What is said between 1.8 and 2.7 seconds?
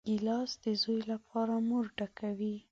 ډکوي.